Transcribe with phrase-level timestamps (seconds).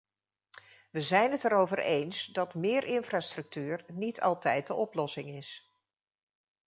[0.91, 5.71] We zijn het erover eens dat meer infrastructuur niet altijd de oplossing is.